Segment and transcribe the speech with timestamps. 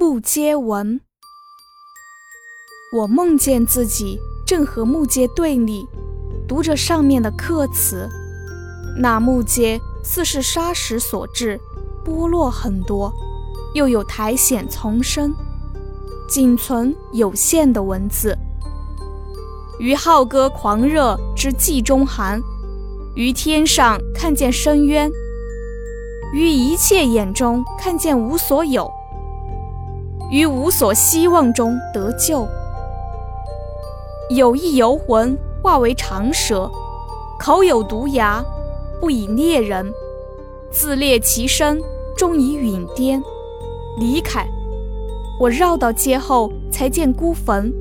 [0.00, 0.98] 木阶文。
[2.96, 5.86] 我梦见自己正和木阶对立，
[6.48, 8.08] 读着上面的刻词。
[8.96, 11.60] 那木阶似是砂石所制，
[12.02, 13.12] 剥落很多，
[13.74, 15.34] 又有苔藓丛生，
[16.26, 18.34] 仅存有限的文字。
[19.78, 22.40] 于浩歌狂热之寂中寒，
[23.14, 25.10] 于天上看见深渊，
[26.32, 28.90] 于一切眼中看见无所有。
[30.30, 32.46] 于无所希望中得救，
[34.30, 36.70] 有意游魂化为长蛇，
[37.38, 38.44] 口有毒牙，
[39.00, 39.92] 不以猎人，
[40.70, 41.80] 自猎其身，
[42.16, 43.20] 终以陨颠。
[43.98, 44.46] 离开，
[45.40, 47.72] 我绕到街后，才见孤坟，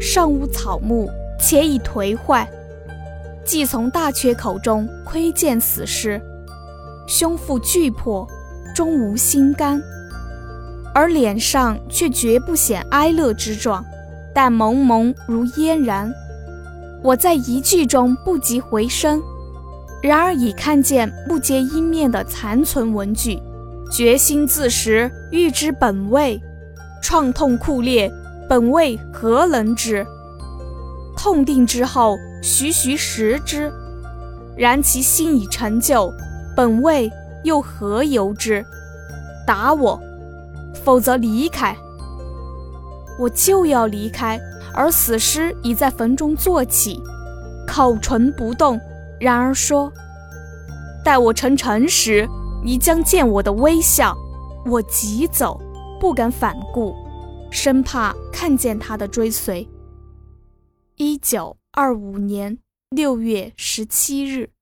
[0.00, 2.48] 尚无草木，且已颓坏。
[3.44, 6.20] 即从大缺口中窥见死尸，
[7.06, 8.26] 胸腹巨破，
[8.74, 9.80] 终无心肝。
[10.94, 13.84] 而脸上却绝不显哀乐之状，
[14.32, 16.10] 但蒙蒙如嫣然。
[17.02, 19.20] 我在一句中不及回声，
[20.00, 23.42] 然而已看见不接一面的残存文句，
[23.90, 26.40] 决心自食，欲知本味，
[27.02, 28.10] 创痛酷烈，
[28.48, 30.06] 本味何能知？
[31.16, 33.72] 痛定之后，徐徐食之，
[34.56, 36.12] 然其心已成就，
[36.56, 37.10] 本味
[37.42, 38.64] 又何由之？
[39.46, 40.00] 打我！
[40.74, 41.76] 否则离开，
[43.18, 44.40] 我就要离开，
[44.74, 47.00] 而死尸已在坟中坐起，
[47.66, 48.80] 口唇不动。
[49.20, 49.92] 然而说
[51.04, 52.28] ：“待我成尘时，
[52.64, 54.16] 你将见我的微笑。”
[54.66, 55.60] 我急走，
[56.00, 56.94] 不敢反顾，
[57.50, 59.68] 生怕看见他的追随。
[60.96, 62.58] 一九二五年
[62.88, 64.53] 六月十七日。